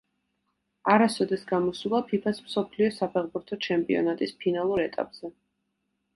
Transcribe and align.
არასოდეს 0.93 1.43
გამოსულა 1.51 1.99
ფიფა-ს 2.13 2.39
მსოფლიო 2.47 2.89
საფეხბურთო 2.97 3.59
ჩემპიონატის 3.67 4.35
ფინალურ 4.43 4.85
ეტაპზე. 4.89 5.33